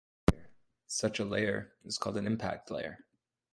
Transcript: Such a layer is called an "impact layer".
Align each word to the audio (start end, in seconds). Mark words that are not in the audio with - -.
Such 0.87 1.19
a 1.19 1.25
layer 1.25 1.73
is 1.85 1.99
called 1.99 2.17
an 2.17 2.25
"impact 2.25 2.71
layer". 2.71 3.05